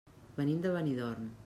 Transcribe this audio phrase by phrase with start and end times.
[0.39, 1.31] Venim de Benidorm.